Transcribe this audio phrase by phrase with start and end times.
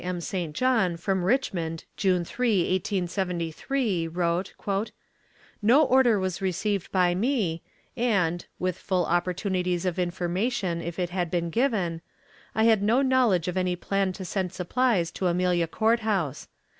[0.03, 0.19] M.
[0.19, 0.55] St.
[0.55, 4.51] John, from Richmond, June 3, 1873, wrote:
[5.61, 7.61] "No order was received by me,
[7.95, 12.01] and (with full opportunities of information if it had been given)
[12.55, 16.47] I had no knowledge of any plan to send supplies to Amelia Court House.